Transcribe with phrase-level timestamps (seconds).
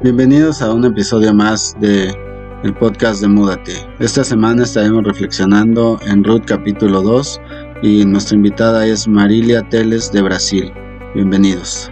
[0.00, 2.14] Bienvenidos a un episodio más de
[2.62, 3.84] el podcast de Múdate.
[3.98, 7.40] Esta semana estaremos reflexionando en Ruth capítulo 2
[7.82, 10.72] y nuestra invitada es Marilia Teles de Brasil.
[11.16, 11.90] Bienvenidos.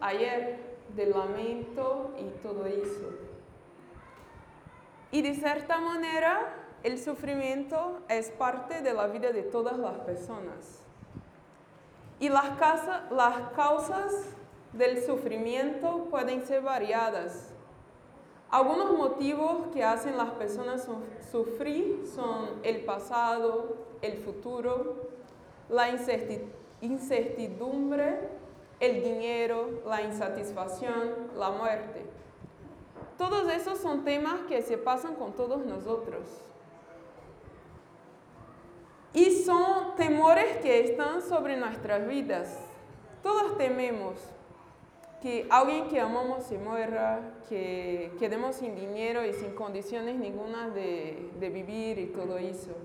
[0.00, 0.58] Ayer
[0.94, 3.10] del lamento y todo eso.
[5.10, 10.82] Y de cierta manera, el sufrimiento es parte de la vida de todas las personas.
[12.20, 12.50] Y las,
[13.10, 14.34] las causas
[14.72, 17.50] del sufrimiento pueden ser variadas.
[18.50, 20.88] Algunos motivos que hacen las personas
[21.30, 25.08] sufrir son el pasado, el futuro,
[25.68, 25.90] la
[26.80, 28.37] incertidumbre,
[28.80, 32.04] el dinero, la insatisfacción, la muerte.
[33.16, 36.28] Todos esos son temas que se pasan con todos nosotros.
[39.12, 42.56] Y son temores que están sobre nuestras vidas.
[43.22, 44.14] Todos tememos
[45.20, 51.30] que alguien que amamos se muera, que quedemos sin dinero y sin condiciones ninguna de,
[51.40, 52.76] de vivir y todo eso.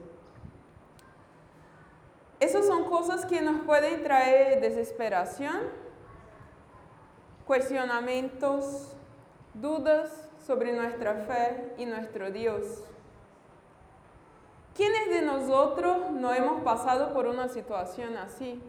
[2.39, 5.82] Esas son cosas que nos pueden traer desesperación,
[7.45, 8.93] cuestionamientos,
[9.53, 10.11] dudas
[10.45, 12.83] sobre nuestra fe y nuestro Dios.
[14.75, 18.61] ¿Quiénes de nosotros no hemos pasado por una situación así?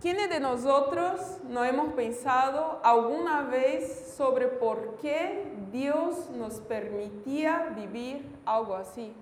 [0.00, 8.30] ¿Quiénes de nosotros no hemos pensado alguna vez sobre por qué Dios nos permitía vivir
[8.46, 9.12] algo así?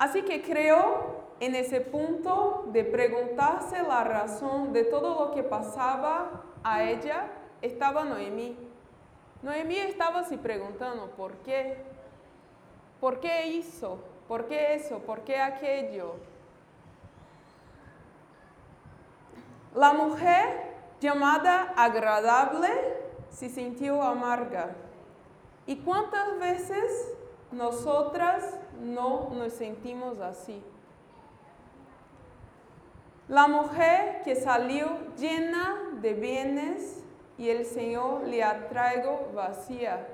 [0.00, 6.44] Así que creo en ese punto de preguntarse la razón de todo lo que pasaba
[6.62, 7.28] a ella,
[7.60, 8.56] estaba Noemí.
[9.42, 11.76] Noemí estaba así preguntando, ¿por qué?
[13.00, 13.98] ¿Por qué hizo?
[14.28, 15.00] ¿Por qué eso?
[15.00, 16.14] ¿Por qué aquello?
[19.74, 22.68] La mujer llamada agradable
[23.28, 24.70] se sintió amarga.
[25.66, 27.14] ¿Y cuántas veces
[27.50, 30.62] nosotras no nos sentimos así?
[33.28, 37.02] La mujer que salió llena de bienes
[37.38, 40.06] y el Señor le atraigo vacía.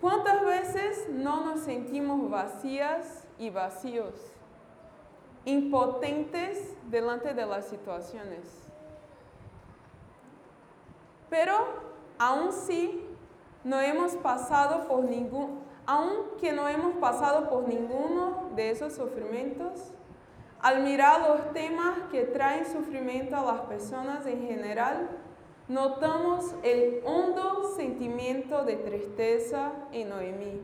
[0.00, 4.14] ¿Cuántas veces no nos sentimos vacías y vacíos?
[5.44, 8.40] impotentes delante de las situaciones.
[11.28, 11.54] Pero
[12.18, 13.04] aún si
[13.64, 19.92] no hemos pasado por ningún, aunque no hemos pasado por ninguno de esos sufrimientos,
[20.62, 25.08] al mirar los temas que traen sufrimiento a las personas en general,
[25.68, 30.60] notamos el hondo sentimiento de tristeza en Noemí.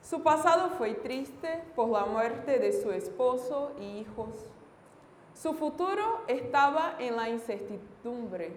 [0.00, 4.46] Su pasado fue triste por la muerte de su esposo y hijos.
[5.34, 8.56] Su futuro estaba en la incertidumbre.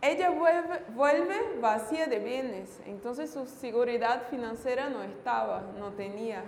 [0.00, 6.44] Ella vuelve, vacía de bienes, entonces su seguridad financiera no estaba, no tenía.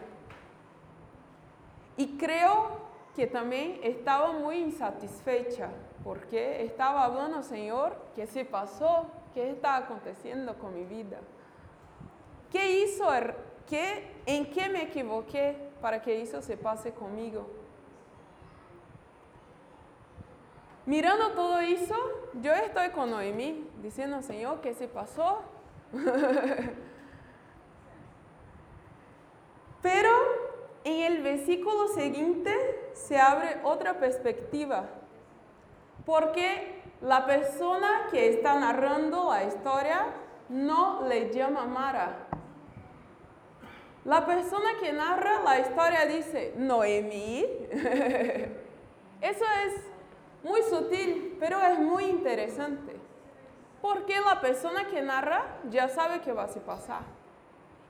[1.96, 2.78] Y creo
[3.14, 5.70] que también estaba muy insatisfecha
[6.04, 9.06] porque estaba hablando, Señor, ¿qué se pasó?
[9.34, 11.18] ¿Qué está aconteciendo con mi vida?
[12.50, 13.08] ¿Qué hizo
[14.26, 17.46] ¿En qué me equivoqué para que eso se pase conmigo?
[20.86, 21.96] Mirando todo eso,
[22.34, 25.42] yo estoy con Noemí diciendo, Señor, ¿qué se pasó?
[29.82, 30.10] Pero
[30.84, 32.50] en el versículo siguiente
[32.94, 34.86] se abre otra perspectiva,
[36.06, 40.06] porque la persona que está narrando la historia
[40.49, 42.26] no le llama Mara,
[44.05, 47.44] la persona que narra la historia dice, Noemí.
[49.20, 49.75] Eso es
[50.44, 52.94] muy sutil, pero es muy interesante.
[53.82, 57.02] Porque la persona que narra ya sabe qué va a pasar.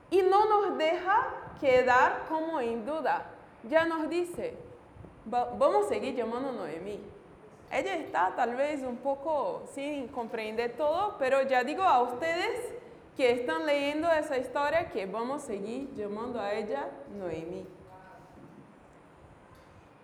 [0.09, 1.27] Y no nos deja
[1.61, 3.36] quedar como en duda.
[3.63, 4.55] Ya nos dice,
[5.25, 6.99] vamos a seguir llamando Noemí.
[7.71, 12.73] Ella está tal vez un poco sin comprender todo, pero ya digo a ustedes
[13.17, 16.87] que están leyendo esa historia que vamos a seguir llamando a ella
[17.17, 17.65] Noemí.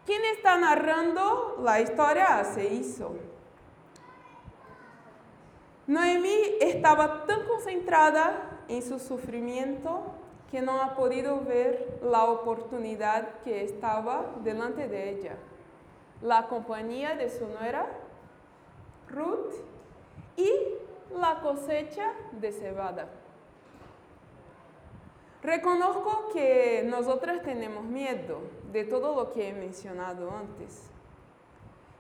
[0.06, 3.16] ¿Quién está narrando la historia hace eso?
[5.88, 10.04] Noemí estaba tan concentrada en su sufrimiento
[10.54, 15.36] que no ha podido ver la oportunidad que estaba delante de ella,
[16.22, 17.88] la compañía de su nuera,
[19.10, 19.52] Ruth,
[20.38, 20.52] y
[21.20, 23.08] la cosecha de cebada.
[25.42, 28.42] Reconozco que nosotras tenemos miedo
[28.72, 30.84] de todo lo que he mencionado antes.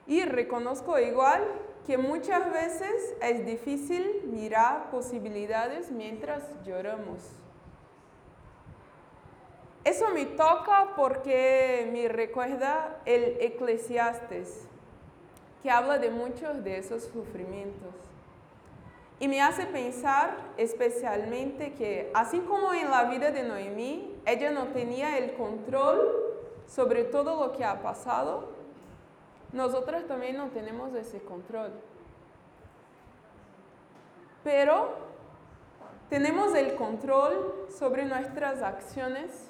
[0.05, 1.43] Y reconozco igual
[1.87, 7.42] que muchas veces es difícil mirar posibilidades mientras lloramos.
[9.83, 14.67] Eso me toca porque me recuerda el Eclesiastes,
[15.61, 17.93] que habla de muchos de esos sufrimientos.
[19.19, 24.67] Y me hace pensar especialmente que, así como en la vida de Noemí, ella no
[24.67, 26.33] tenía el control
[26.67, 28.49] sobre todo lo que ha pasado,
[29.51, 31.71] nosotros también no tenemos ese control.
[34.43, 34.89] Pero
[36.09, 39.49] tenemos el control sobre nuestras acciones,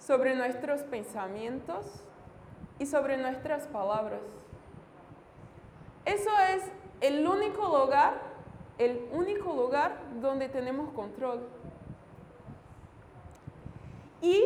[0.00, 2.02] sobre nuestros pensamientos
[2.80, 4.22] y sobre nuestras palabras.
[6.04, 6.64] Eso es
[7.00, 8.20] el único lugar,
[8.78, 11.46] el único lugar donde tenemos control.
[14.22, 14.42] Y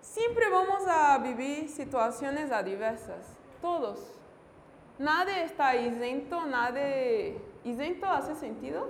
[0.00, 4.14] siempre vamos a vivir situaciones adversas todos.
[4.98, 7.40] Nadie está exento, nadie...
[7.64, 8.88] ¿Exento hace sentido?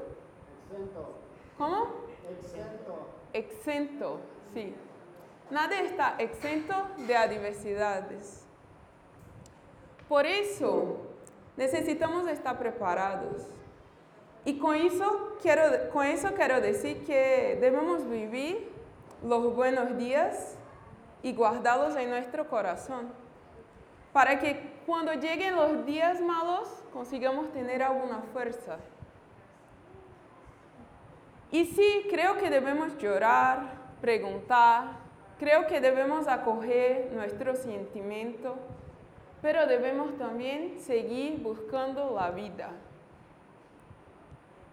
[0.70, 1.14] Exento.
[1.58, 1.88] ¿Cómo?
[2.30, 3.08] Exento.
[3.32, 4.20] Exento,
[4.54, 4.74] sí.
[5.50, 6.74] Nadie está exento
[7.06, 8.44] de adversidades.
[10.08, 10.98] Por eso
[11.56, 13.46] necesitamos estar preparados.
[14.44, 18.70] Y con eso, quiero, con eso quiero decir que debemos vivir
[19.22, 20.56] los buenos días
[21.22, 23.12] y guardarlos en nuestro corazón
[24.12, 28.78] para que cuando lleguen los días malos consigamos tener alguna fuerza.
[31.50, 35.07] Y sí, creo que debemos llorar, preguntar,
[35.38, 38.56] creo que debemos acoger nuestro sentimiento,
[39.40, 42.70] pero debemos también seguir buscando la vida.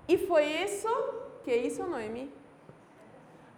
[0.07, 0.89] Y fue eso
[1.43, 2.31] que hizo Noemí.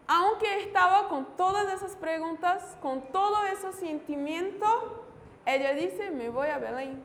[0.07, 5.04] Aunque estaba con todas esas preguntas, con todo ese sentimiento,
[5.45, 7.04] ella dice, me voy a Belén.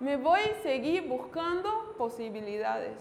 [0.00, 2.96] Me voy a seguir buscando posibilidades.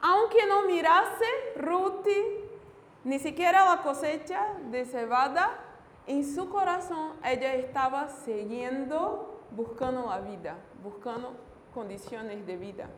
[0.00, 1.24] Aunque no mirase
[1.56, 2.06] Ruth,
[3.04, 5.50] ni siquiera la cosecha de cebada,
[6.06, 11.34] en su corazón ella estaba siguiendo buscando la vida, buscando
[11.74, 12.88] condiciones de vida.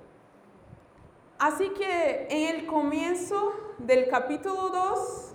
[1.39, 5.35] Así que en el comienzo del capítulo 2,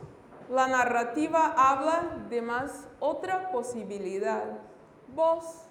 [0.49, 4.45] la narrativa habla de más otra posibilidad
[5.13, 5.65] vos,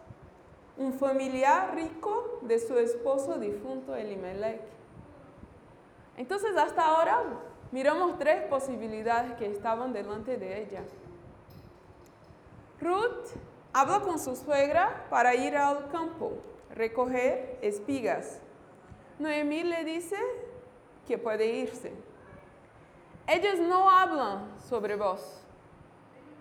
[0.77, 4.61] un familiar rico de su esposo difunto Elimelech.
[6.17, 7.23] Entonces hasta ahora
[7.71, 10.83] miramos tres posibilidades que estaban delante de ella.
[12.81, 13.37] Ruth
[13.73, 16.33] habla con su suegra para ir al campo,
[16.75, 18.41] recoger espigas.
[19.19, 20.17] Noemí le dice
[21.07, 21.93] que puede irse.
[23.27, 25.43] Ellos no hablan sobre vos.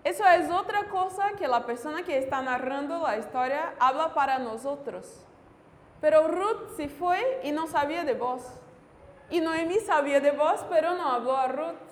[0.04, 5.24] Eso es otra cosa que la persona que está narrando la historia habla para nosotros.
[6.00, 8.42] Pero Ruth se fue y no sabía de vos.
[9.30, 11.88] Y Noemí sabía de vos, pero no habló a Ruth.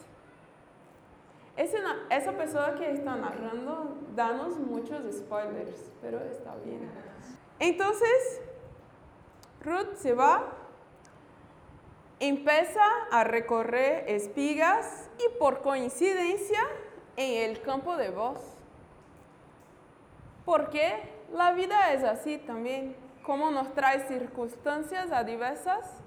[1.56, 6.90] Esa, persona que está narrando, danos muchos spoilers, pero está bien.
[7.58, 8.42] Entonces,
[9.62, 10.52] Ruth se va,
[12.20, 16.60] empieza a recorrer espigas y por coincidencia
[17.16, 18.38] en el campo de voz.
[20.44, 22.96] Porque la vida es así también.
[23.22, 26.02] Como nos trae circunstancias adversas,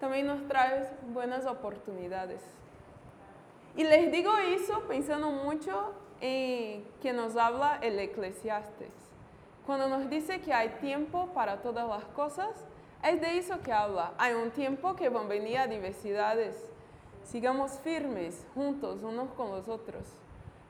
[0.00, 2.40] también nos trae buenas oportunidades.
[3.76, 8.92] Y les digo eso pensando mucho en que nos habla el Eclesiastes.
[9.66, 12.48] Cuando nos dice que hay tiempo para todas las cosas,
[13.02, 14.12] es de eso que habla.
[14.18, 16.56] Hay un tiempo que van a venir adversidades.
[17.22, 20.04] Sigamos firmes, juntos, unos con los otros.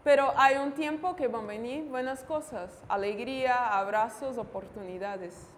[0.04, 5.48] Pero hay un tiempo que van a venir buenas cosas, alegría, abrazos, oportunidades.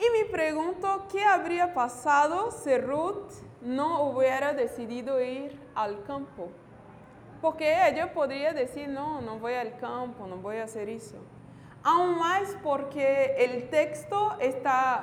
[0.00, 6.48] Y me pregunto, ¿qué habría pasado si Ruth no hubiera decidido ir al campo?
[7.42, 11.18] Porque ella podría decir, no, no voy al campo, no voy a hacer eso.
[11.82, 14.38] Aún más porque el texto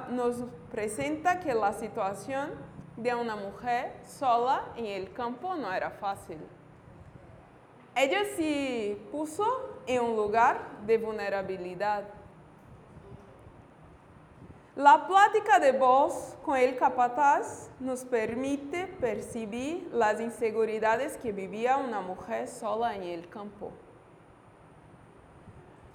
[0.09, 2.53] nos presenta que la situación
[2.95, 6.39] de una mujer sola en el campo no era fácil.
[7.95, 9.45] Ella se puso
[9.85, 12.16] en un lugar de vulnerabilidad.
[14.77, 21.99] La plática de voz con el capataz nos permite percibir las inseguridades que vivía una
[21.99, 23.71] mujer sola en el campo.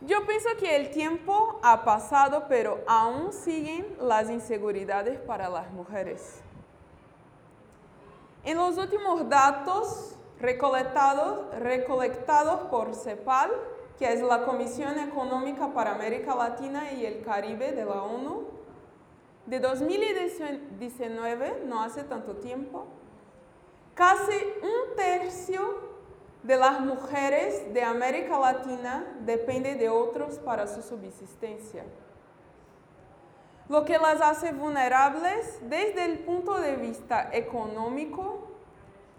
[0.01, 6.43] Yo pienso que el tiempo ha pasado, pero aún siguen las inseguridades para las mujeres.
[8.43, 13.53] En los últimos datos recolectados, recolectados por CEPAL,
[13.97, 18.62] que es la Comisión Económica para América Latina y el Caribe de la ONU,
[19.47, 22.87] de 2019, no hace tanto tiempo,
[23.95, 25.93] casi un tercio
[26.43, 31.85] de las mujeres de América Latina depende de otros para su subsistencia,
[33.69, 38.49] lo que las hace vulnerables desde el punto de vista económico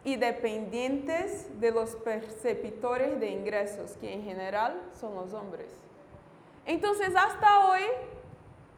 [0.04, 5.70] y dependientes de los perceptores de ingresos, que en general son los hombres.
[6.66, 7.82] Entonces, hasta hoy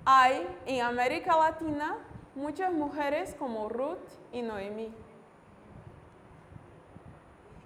[0.06, 1.98] hay en América Latina
[2.36, 4.94] muchas mujeres como Ruth y Noemí.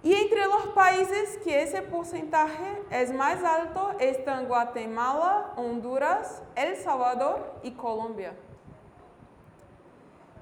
[0.02, 7.54] Y entre los países que ese porcentaje es más alto están Guatemala, Honduras, El Salvador
[7.64, 8.34] y Colombia.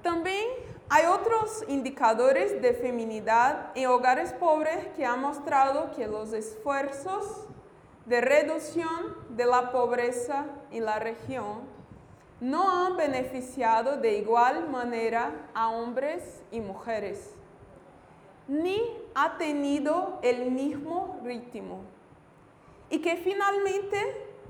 [0.00, 0.46] También
[0.88, 7.48] hay otros indicadores de feminidad en hogares pobres que han mostrado que los esfuerzos
[8.06, 11.77] de reducción de la pobreza en la región
[12.40, 17.34] no han beneficiado de igual manera a hombres y mujeres
[18.48, 18.80] ni
[19.14, 21.82] ha tenido el mismo ritmo.
[22.90, 23.98] Y que finalmente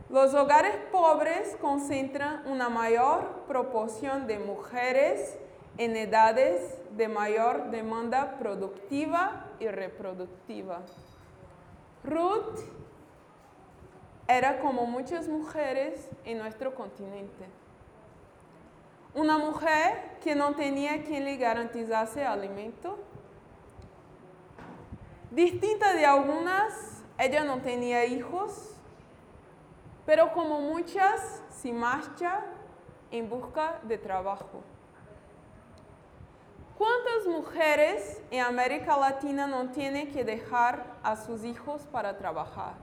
[0.09, 5.37] los hogares pobres concentran una mayor proporción de mujeres
[5.77, 10.81] en edades de mayor demanda productiva y reproductiva.
[12.05, 12.61] Ruth
[14.29, 17.47] era como muchas mujeres en nuestro continente.
[19.15, 22.99] Una mujer que no tenía quien le garantizase alimento,
[25.31, 28.75] Distinta de algunas, ella no tenía hijos,
[30.07, 32.47] pero como muchas, se marcha
[33.11, 34.63] en busca de trabajo.
[36.79, 42.75] ¿Cuántas mujeres en América Latina no tienen que dejar a sus hijos para trabajar?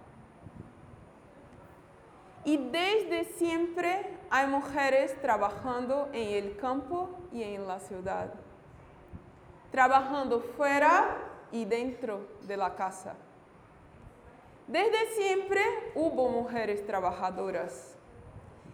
[2.44, 8.34] Y desde siempre hay mujeres trabajando en el campo y en la ciudad,
[9.72, 11.18] trabajando fuera
[11.52, 13.16] y dentro de la casa.
[14.68, 15.62] Desde siempre
[15.94, 17.96] hubo mujeres trabajadoras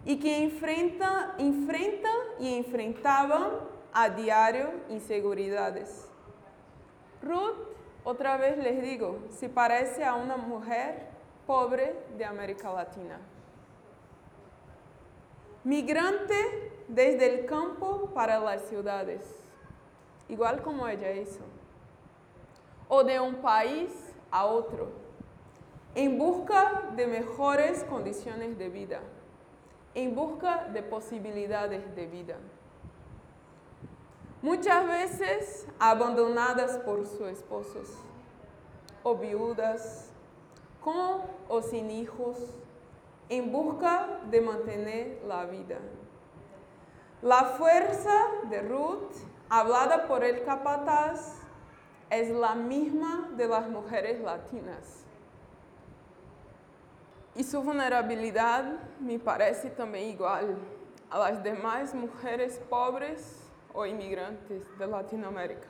[0.04, 3.50] y que enfrentan, enfrentan y enfrentaban
[3.92, 6.08] a diario inseguridades.
[7.22, 7.56] Ruth,
[8.04, 11.08] otra vez les digo, se parece a una mujer
[11.46, 13.20] pobre de América Latina.
[15.64, 19.22] Migrante desde el campo para las ciudades,
[20.28, 21.42] igual como ella hizo
[22.94, 23.90] o de un país
[24.30, 24.90] a otro,
[25.94, 29.00] en busca de mejores condiciones de vida,
[29.94, 32.36] en busca de posibilidades de vida.
[34.42, 37.88] Muchas veces abandonadas por sus esposos,
[39.02, 40.10] o viudas,
[40.82, 42.36] con o sin hijos,
[43.28, 45.78] en busca de mantener la vida.
[47.22, 49.12] La fuerza de Ruth,
[49.48, 51.38] hablada por el capataz,
[52.10, 55.04] es la misma de las mujeres latinas.
[57.34, 58.64] Y su vulnerabilidad
[59.00, 60.58] me parece también igual
[61.08, 63.38] a las demás mujeres pobres
[63.72, 65.68] o inmigrantes de Latinoamérica.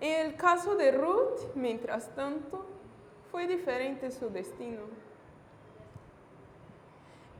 [0.00, 2.66] En el caso de Ruth, mientras tanto,
[3.32, 4.82] fue diferente su destino.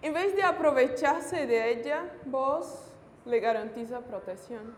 [0.00, 2.90] En vez de aprovecharse de ella, vos
[3.26, 4.74] le garantiza protección.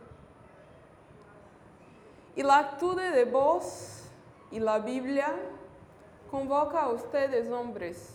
[2.34, 4.02] Y la actitud de vos
[4.50, 5.34] y la Biblia
[6.30, 8.10] convoca a ustedes, hombres,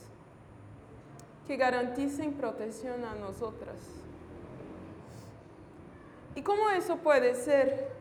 [1.47, 3.77] que garanticen protección a nosotras.
[6.35, 7.98] ¿Y cómo eso puede ser?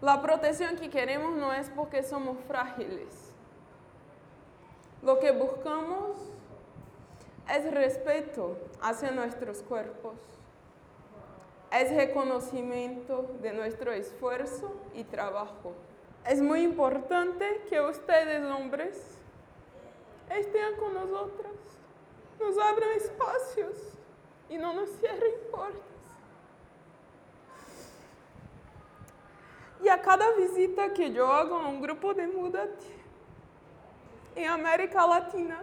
[0.00, 3.32] La protección que queremos no es porque somos frágiles.
[5.02, 6.16] Lo que buscamos
[7.48, 10.14] es respeto hacia nuestros cuerpos
[11.72, 15.72] es reconocimiento de nuestro esfuerzo y trabajo.
[16.26, 19.18] Es muy importante que ustedes, hombres,
[20.28, 21.52] estén con nosotras,
[22.38, 23.76] nos abran espacios
[24.48, 25.89] y no nos cierren puertas.
[29.82, 32.86] Y a cada visita que yo hago a un grupo de Mudate
[34.36, 35.62] en América Latina,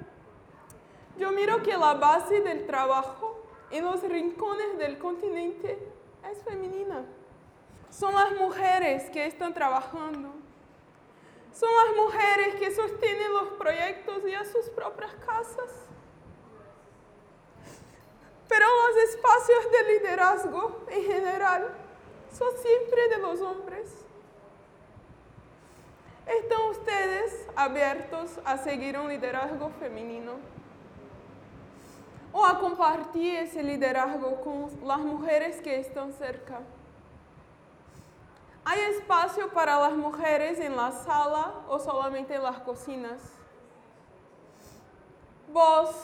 [1.18, 5.78] yo miro que la base del trabajo en los rincones del continente
[6.32, 7.06] es femenina.
[7.90, 10.30] Son las mujeres que están trabajando.
[11.54, 15.88] Son las mujeres que sostienen los proyectos y a sus propias casas.
[18.48, 21.68] Pero los espacios de liderazgo en general
[22.32, 24.07] son siempre de los hombres.
[26.28, 30.34] ¿Están ustedes abiertos a seguir un liderazgo femenino?
[32.34, 36.60] ¿O a compartir ese liderazgo con las mujeres que están cerca?
[38.66, 43.22] ¿Hay espacio para las mujeres en la sala o solamente en las cocinas?
[45.54, 45.96] Vos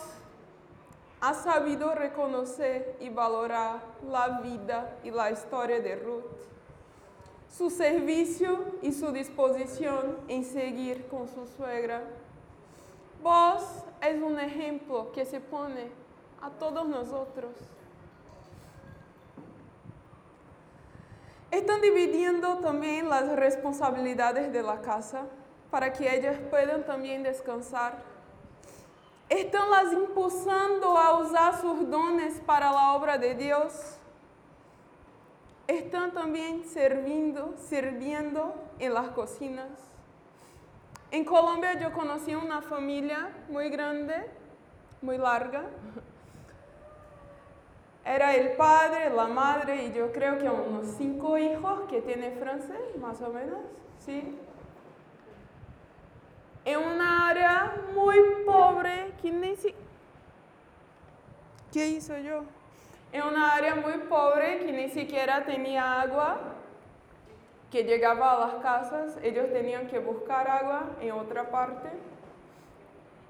[1.19, 6.23] has sabido reconocer y valorar la vida y la historia de Ruth,
[7.55, 12.01] su servicio y su disposición en seguir con su suegra.
[13.21, 13.61] Vos
[14.01, 15.91] es un ejemplo que se pone
[16.41, 17.51] a todos nosotros.
[21.51, 25.25] Están dividiendo también las responsabilidades de la casa
[25.69, 28.01] para que ellas puedan también descansar.
[29.29, 33.97] Están las impulsando a usar sus dones para la obra de Dios.
[35.67, 39.69] Están también sirviendo, sirviendo en las cocinas.
[41.11, 44.15] En Colombia yo conocí una familia muy grande,
[45.01, 45.63] muy larga,
[48.05, 52.97] era el padre, la madre y yo creo que unos cinco hijos que tiene francés,
[52.99, 53.59] más o menos,
[53.99, 54.37] ¿sí?
[56.65, 59.73] En una área muy pobre, que ni si...
[61.71, 62.43] ¿Qué hizo yo?
[63.13, 66.39] En una área muy pobre que ni siquiera tenía agua,
[67.69, 71.89] que llegaba a las casas, ellos tenían que buscar agua en otra parte.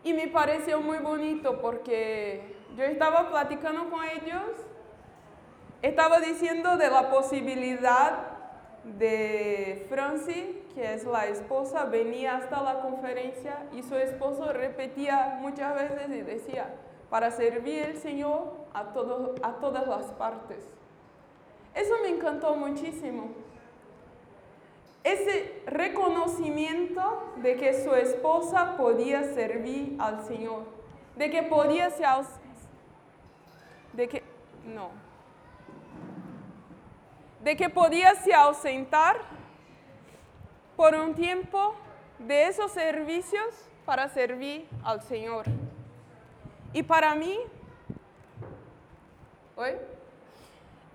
[0.06, 4.52] Y me pareció muy bonito porque yo estaba platicando con ellos,
[5.82, 8.20] estaba diciendo de la posibilidad
[8.86, 15.76] de Franci, que es la esposa, venía hasta la conferencia y su esposo repetía muchas
[15.76, 16.74] veces y decía,
[17.10, 20.64] para servir al Señor a, todo, a todas las partes.
[21.74, 23.32] Eso me encantó muchísimo.
[25.04, 30.64] Ese reconocimiento de que su esposa podía servir al Señor,
[31.18, 32.08] de que podía ser
[33.92, 34.24] de que,
[34.66, 34.90] no,
[37.44, 39.18] de que podía se ausentar
[40.76, 41.76] por un tiempo
[42.18, 45.46] de esos servicios para servir al Señor.
[46.72, 47.38] Y para mí,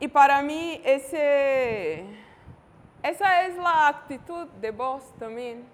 [0.01, 2.05] Y para mí ese,
[3.03, 5.65] esa es la actitud de vos también.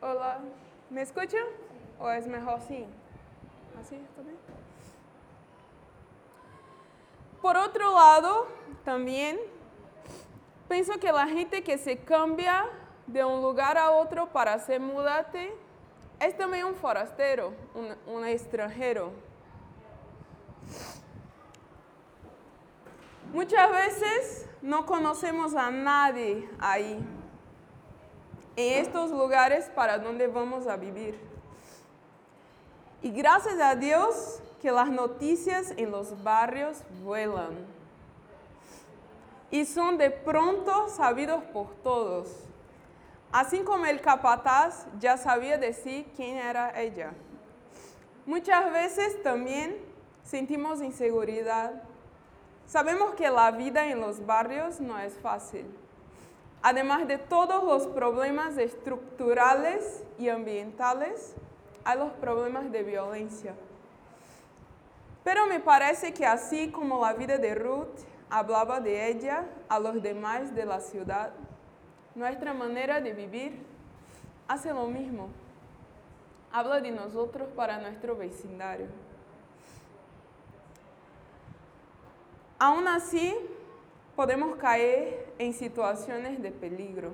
[0.00, 0.38] Hola,
[0.90, 1.44] ¿me escuchan?
[1.98, 2.86] ¿O es mejor así?
[3.80, 4.36] ¿Así está bien?
[7.40, 8.48] Por otro lado,
[8.84, 9.38] también
[10.68, 12.66] pienso que la gente que se cambia
[13.06, 15.52] de un lugar a otro para hacer mudate
[16.20, 17.52] es también un forastero,
[18.06, 19.12] un, extranjero.
[23.32, 26.98] Muchas veces no conocemos a nadie ahí,
[28.56, 31.18] en estos lugares para donde vamos a vivir.
[33.00, 37.78] Y gracias a Dios que las noticias en los barrios vuelan
[39.50, 42.47] y son de pronto sabidos por todos.
[43.30, 47.12] Así como el capataz ya sabía decir quién era ella.
[48.24, 49.76] Muchas veces también
[50.22, 51.82] sentimos inseguridad.
[52.66, 55.66] Sabemos que la vida en los barrios no es fácil.
[56.62, 61.34] Además de todos los problemas estructurales y ambientales,
[61.84, 63.54] hay los problemas de violencia.
[65.22, 70.02] Pero me parece que así como la vida de Ruth hablaba de ella a los
[70.02, 71.30] demás de la ciudad,
[72.18, 73.52] nuestra manera de vivir
[74.48, 75.28] hace lo mismo.
[76.52, 78.86] Habla de nosotros para nuestro vecindario.
[82.58, 83.36] Aún así,
[84.16, 87.12] podemos caer en situaciones de peligro.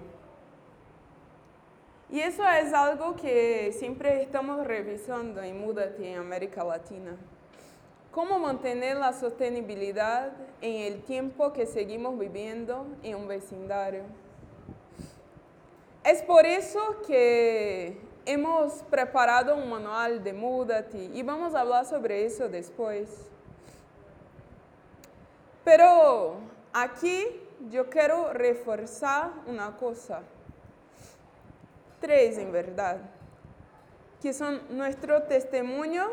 [2.08, 7.16] Y eso es algo que siempre estamos revisando en Mudate en América Latina.
[8.10, 14.23] ¿Cómo mantener la sostenibilidad en el tiempo que seguimos viviendo en un vecindario?
[16.04, 22.26] Es por eso que hemos preparado un manual de Mudate y vamos a hablar sobre
[22.26, 23.08] eso después.
[25.64, 26.36] Pero
[26.74, 27.24] aquí
[27.70, 30.20] yo quiero reforzar una cosa.
[32.02, 32.98] tres en verdad,
[34.20, 36.12] que son nuestro testimonio,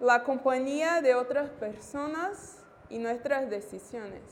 [0.00, 2.56] la compañía de otras personas
[2.88, 4.22] y nuestras decisiones.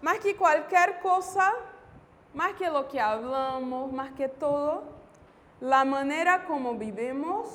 [0.00, 1.52] Más que cualquier cosa,
[2.34, 4.82] más que lo que hablamos, más que todo,
[5.60, 7.48] la manera como vivimos,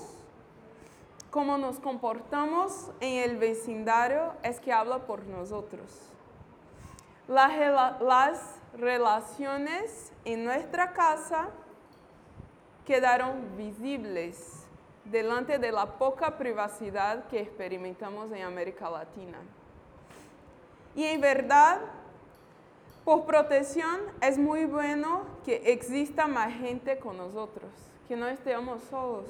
[1.29, 6.09] como nos comportamos en el vecindario es que habla por nosotros.
[7.27, 7.51] Las,
[8.01, 11.49] las relaciones en nuestra casa
[12.85, 14.65] quedaron visibles
[15.05, 19.37] delante de la poca privacidad que experimentamos en América Latina.
[20.95, 21.79] Y en verdad,
[23.09, 27.71] por protección es muy bueno que exista más gente con nosotros,
[28.07, 29.25] que no estemos solos.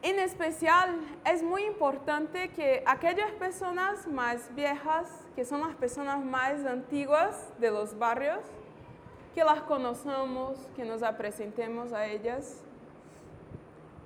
[0.00, 6.64] En especial, es muy importante que aquellas personas más viejas, que son las personas más
[6.64, 8.40] antiguas de los barrios,
[9.34, 12.62] que las conozcamos, que nos presentemos a ellas,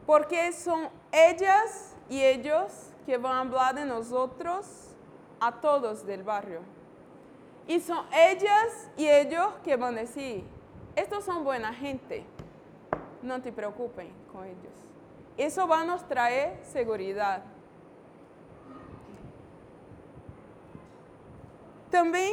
[0.05, 4.67] porque son ellas y ellos que van a hablar de nosotros
[5.39, 6.78] a todos del barrio.
[7.69, 10.43] Y son ellas y ellos que van a decir,
[10.97, 12.25] estos son buena gente,
[13.23, 14.73] no te preocupen con ellos.
[15.37, 17.45] Eso va a nos traer seguridad.
[21.91, 22.33] También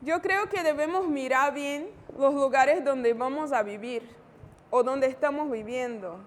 [0.00, 4.08] yo creo que debemos mirar bien los lugares donde vamos a vivir
[4.70, 6.18] o donde estamos viviendo.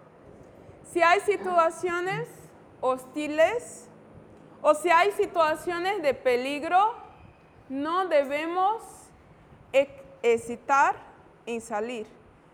[0.83, 2.27] Si hay situaciones
[2.79, 3.89] hostiles
[4.61, 7.08] o si hay situaciones de peligro,
[7.69, 8.83] no debemos
[10.21, 10.95] hesitar
[11.45, 12.07] en salir.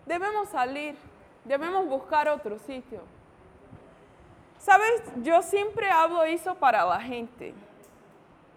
[0.06, 0.96] Debemos salir,
[1.44, 3.02] debemos buscar otro sitio.
[4.60, 7.54] Sabes, yo siempre hablo eso para la gente.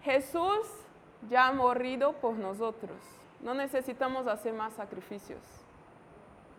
[0.03, 0.67] Jesús
[1.29, 2.97] ya ha morido por nosotros.
[3.41, 5.39] No necesitamos hacer más sacrificios.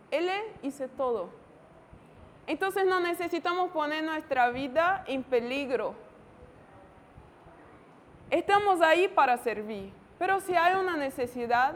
[0.09, 0.29] Él
[0.61, 1.29] hizo todo.
[2.47, 5.95] Entonces no necesitamos poner nuestra vida en peligro.
[8.31, 9.93] Estamos ahí para servir.
[10.17, 11.75] Pero si hay una necesidad,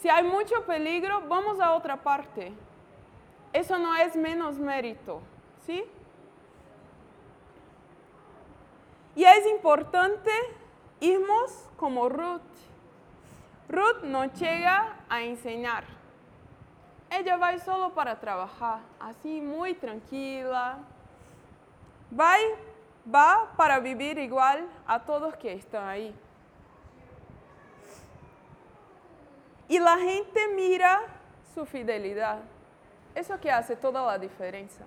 [0.00, 2.52] si hay mucho peligro, vamos a otra parte.
[3.52, 5.22] Eso no es menos mérito,
[5.64, 5.84] ¿sí?
[9.16, 10.30] Y es importante
[11.00, 12.42] irnos como Ruth.
[13.68, 15.84] Ruth no llega a enseñar.
[17.10, 20.78] Ella va solo para trabajar, así muy tranquila.
[22.18, 22.34] Va,
[23.12, 26.14] va para vivir igual a todos que están ahí.
[29.68, 31.00] Y la gente mira
[31.54, 32.40] su fidelidad.
[33.14, 34.84] Eso que hace toda la diferencia.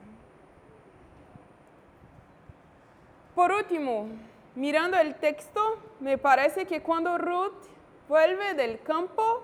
[3.34, 4.10] Por último,
[4.56, 7.68] mirando el texto, me parece que cuando Ruth
[8.08, 9.44] vuelve del campo,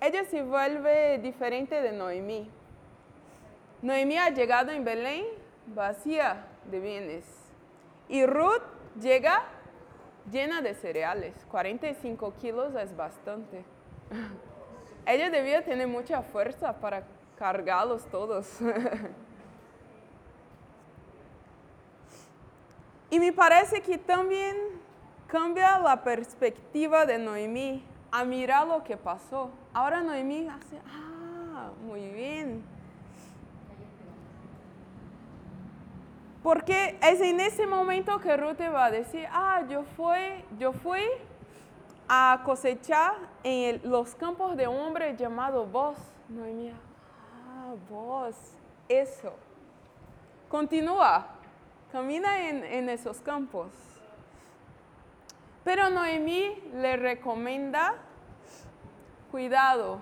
[0.00, 2.50] ella se vuelve diferente de Noemí.
[3.82, 5.24] Noemí ha llegado en Belén
[5.66, 7.39] vacía de bienes
[8.10, 8.62] y Ruth
[9.00, 9.44] llega
[10.30, 11.34] llena de cereales.
[11.50, 13.64] 45 kilos es bastante.
[15.06, 17.04] Ella debía tener mucha fuerza para
[17.38, 18.58] cargarlos todos.
[23.12, 24.56] Y me parece que también
[25.26, 29.50] cambia la perspectiva de Noemí a mirar lo que pasó.
[29.72, 32.62] Ahora Noemí hace, ah, muy bien.
[36.42, 41.02] Porque es en ese momento que Ruth va a decir, ah, yo fui, yo fui
[42.08, 45.96] a cosechar en los campos de un hombre llamado Vos.
[46.28, 48.34] Noemí, ah, vos,
[48.88, 49.34] eso.
[50.48, 51.40] Continúa
[51.90, 53.68] camina en, esos campos.
[55.64, 57.94] Pero Noemí le recomienda,
[59.30, 59.98] cuidado,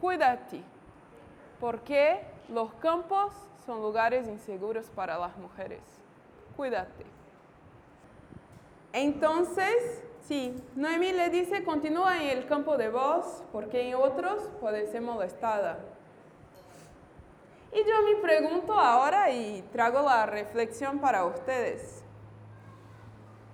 [0.00, 0.62] cuídate,
[1.60, 3.32] porque los campos
[3.66, 5.80] son lugares inseguros para las mujeres.
[6.56, 7.04] Cuídate.
[8.92, 14.86] Entonces, sí, Noemí le dice, continúa en el campo de voz, porque en otros puede
[14.86, 15.80] ser molestada.
[17.72, 22.02] Y yo me pregunto ahora y trago la reflexión para ustedes.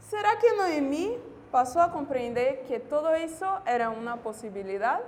[0.09, 1.19] ¿Será que Noemí
[1.51, 5.01] pasó a comprender que todo eso era una posibilidad?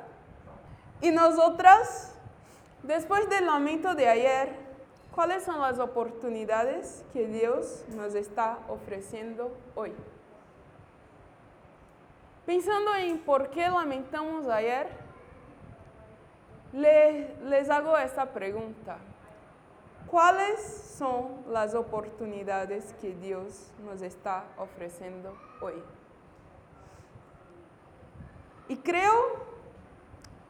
[1.01, 2.15] Y nosotras,
[2.83, 4.64] después del lamento de ayer,
[5.15, 9.93] ¿cuáles son las oportunidades que Dios nos está ofreciendo hoy?
[12.45, 14.89] Pensando en por qué lamentamos ayer,
[16.73, 18.99] les, hago esta pregunta.
[20.11, 20.61] ¿Cuáles
[20.99, 25.83] son las oportunidades que Dios nos está ofreciendo hoy?
[28.69, 29.13] Y creo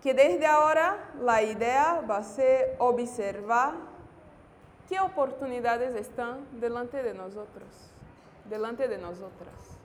[0.02, 3.93] que desde ahora la idea va a ser observar
[4.88, 7.68] qué oportunidades están delante de nosotros,
[8.48, 9.78] delante de nosotras.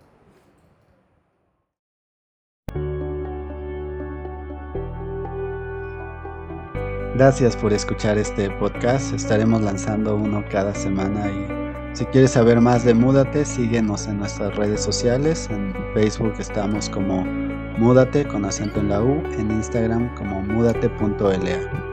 [7.15, 9.13] Gracias por escuchar este podcast.
[9.13, 11.59] Estaremos lanzando uno cada semana y
[11.93, 15.49] si quieres saber más de Múdate, síguenos en nuestras redes sociales.
[15.49, 17.25] En Facebook estamos como
[17.77, 21.88] Múdate con acento en la U, en Instagram como múdate.la.